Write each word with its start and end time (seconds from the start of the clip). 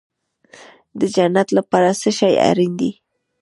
د 0.99 1.01
جنت 1.15 1.47
لپاره 1.57 1.89
څه 2.01 2.09
شی 2.17 2.33
اړین 2.49 2.73
دی؟ 2.79 2.91